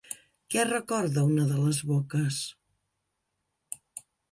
[0.53, 2.41] Què recorda una de les boques?